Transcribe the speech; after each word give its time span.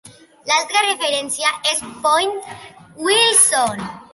L'altra 0.51 0.81
referència 0.85 1.51
és 1.73 1.83
Point 2.07 2.35
Wilson. 3.07 3.89